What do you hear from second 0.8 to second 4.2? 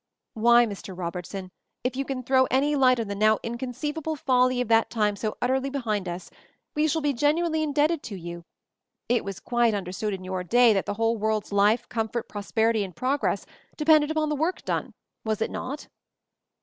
Robertson, if you can throw any light on the now inconceivable